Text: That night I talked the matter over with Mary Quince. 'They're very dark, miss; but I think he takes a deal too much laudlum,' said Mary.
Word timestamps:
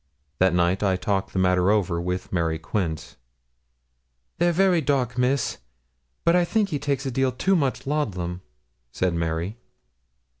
That 0.39 0.55
night 0.55 0.81
I 0.81 0.95
talked 0.95 1.31
the 1.31 1.37
matter 1.37 1.69
over 1.69 2.01
with 2.01 2.33
Mary 2.33 2.57
Quince. 2.57 3.17
'They're 4.39 4.51
very 4.51 4.81
dark, 4.81 5.15
miss; 5.15 5.59
but 6.25 6.35
I 6.35 6.43
think 6.43 6.69
he 6.69 6.79
takes 6.79 7.05
a 7.05 7.11
deal 7.11 7.31
too 7.31 7.55
much 7.55 7.85
laudlum,' 7.85 8.41
said 8.91 9.13
Mary. 9.13 9.57